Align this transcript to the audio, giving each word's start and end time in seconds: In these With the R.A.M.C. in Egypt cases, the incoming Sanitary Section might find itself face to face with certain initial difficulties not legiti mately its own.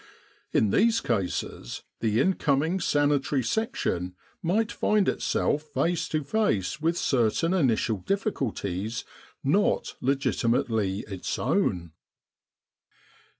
In 0.51 0.71
these 0.71 0.99
With 1.03 1.09
the 1.09 1.13
R.A.M.C. 1.13 1.45
in 1.45 1.53
Egypt 1.53 1.61
cases, 1.63 1.83
the 1.99 2.21
incoming 2.21 2.79
Sanitary 2.79 3.43
Section 3.43 4.15
might 4.41 4.71
find 4.71 5.07
itself 5.07 5.61
face 5.75 6.07
to 6.07 6.23
face 6.23 6.81
with 6.81 6.97
certain 6.97 7.53
initial 7.53 7.97
difficulties 7.99 9.05
not 9.43 9.93
legiti 10.01 10.49
mately 10.49 11.07
its 11.07 11.37
own. 11.37 11.91